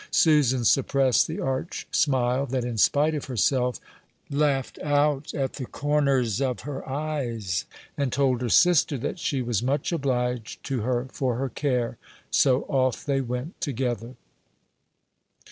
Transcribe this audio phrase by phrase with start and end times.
[0.09, 3.79] Susan suppressed the arch smile that, in spite of herself,
[4.31, 9.61] laughed out at the corners of her eyes, and told her sister that she was
[9.61, 11.99] much obliged to her for her care.
[12.31, 14.15] So off they went together.